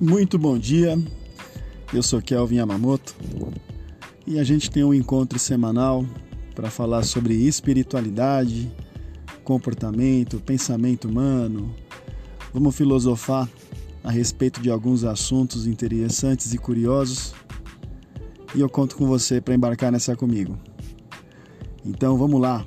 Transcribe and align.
Muito 0.00 0.38
bom 0.38 0.56
dia, 0.56 0.96
eu 1.92 2.04
sou 2.04 2.22
Kelvin 2.22 2.58
Yamamoto 2.58 3.16
e 4.24 4.38
a 4.38 4.44
gente 4.44 4.70
tem 4.70 4.84
um 4.84 4.94
encontro 4.94 5.40
semanal 5.40 6.06
para 6.54 6.70
falar 6.70 7.02
sobre 7.02 7.34
espiritualidade, 7.34 8.72
comportamento, 9.42 10.38
pensamento 10.38 11.08
humano. 11.08 11.74
Vamos 12.54 12.76
filosofar 12.76 13.50
a 14.04 14.10
respeito 14.12 14.62
de 14.62 14.70
alguns 14.70 15.02
assuntos 15.02 15.66
interessantes 15.66 16.54
e 16.54 16.58
curiosos 16.58 17.34
e 18.54 18.60
eu 18.60 18.68
conto 18.68 18.94
com 18.94 19.04
você 19.04 19.40
para 19.40 19.56
embarcar 19.56 19.90
nessa 19.90 20.14
comigo. 20.14 20.56
Então 21.84 22.16
vamos 22.16 22.40
lá, 22.40 22.64